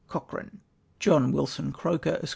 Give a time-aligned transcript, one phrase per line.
[0.09, 0.61] COCHEANE."
[0.99, 1.31] Jno.
[1.31, 2.29] Wilson Croker, Esq.